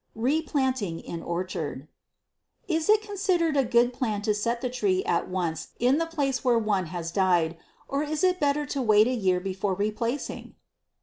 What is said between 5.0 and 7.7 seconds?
at once in the place where one has died,